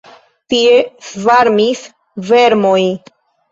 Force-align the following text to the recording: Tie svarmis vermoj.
Tie 0.53 0.71
svarmis 1.09 1.85
vermoj. 2.33 2.83